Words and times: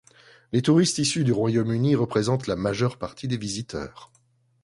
Les 0.51 0.63
touristes 0.63 0.97
issus 0.97 1.23
du 1.23 1.31
Royaume-Uni 1.31 1.93
représentent 1.93 2.47
la 2.47 2.55
majeure 2.55 2.97
partie 2.97 3.27
des 3.27 3.37
visiteurs. 3.37 4.11